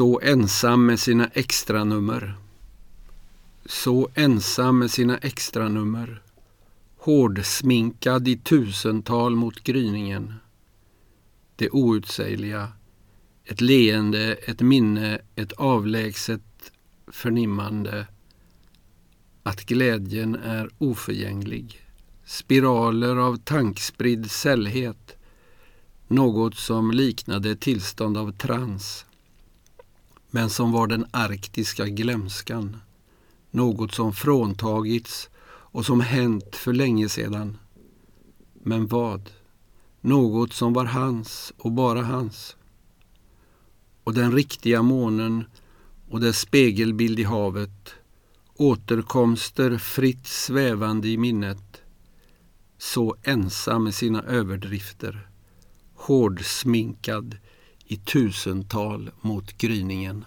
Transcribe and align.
Så 0.00 0.20
ensam 0.22 0.86
med 0.86 1.00
sina 1.00 1.26
extranummer. 1.26 2.34
Så 3.66 4.08
ensam 4.14 4.78
med 4.78 4.90
sina 4.90 5.18
extranummer. 5.18 6.22
Hårdsminkad 6.96 8.28
i 8.28 8.36
tusental 8.36 9.36
mot 9.36 9.64
gryningen. 9.64 10.34
Det 11.56 11.70
outsägliga. 11.70 12.68
Ett 13.44 13.60
leende, 13.60 14.34
ett 14.34 14.60
minne, 14.60 15.20
ett 15.36 15.52
avlägset 15.52 16.72
förnimmande. 17.06 18.06
Att 19.42 19.66
glädjen 19.66 20.34
är 20.34 20.70
oförgänglig. 20.78 21.80
Spiraler 22.24 23.16
av 23.16 23.36
tankspridd 23.36 24.30
sällhet. 24.30 25.16
Något 26.08 26.56
som 26.56 26.90
liknade 26.90 27.56
tillstånd 27.56 28.16
av 28.16 28.32
trans 28.32 29.04
men 30.30 30.50
som 30.50 30.72
var 30.72 30.86
den 30.86 31.06
arktiska 31.10 31.86
glömskan. 31.86 32.76
Något 33.50 33.94
som 33.94 34.12
fråntagits 34.12 35.28
och 35.44 35.86
som 35.86 36.00
hänt 36.00 36.56
för 36.56 36.72
länge 36.72 37.08
sedan. 37.08 37.58
Men 38.62 38.86
vad? 38.86 39.30
Något 40.00 40.52
som 40.52 40.72
var 40.72 40.84
hans 40.84 41.52
och 41.58 41.72
bara 41.72 42.02
hans. 42.02 42.56
Och 44.04 44.14
den 44.14 44.32
riktiga 44.32 44.82
månen 44.82 45.44
och 46.10 46.20
dess 46.20 46.38
spegelbild 46.38 47.20
i 47.20 47.24
havet. 47.24 47.94
Återkomster 48.54 49.78
fritt 49.78 50.26
svävande 50.26 51.08
i 51.08 51.16
minnet. 51.16 51.82
Så 52.78 53.16
ensam 53.22 53.84
med 53.84 53.94
sina 53.94 54.22
överdrifter. 54.22 55.28
Hårdsminkad 55.94 57.36
i 57.92 57.96
tusental 57.96 59.10
mot 59.20 59.58
gryningen. 59.58 60.24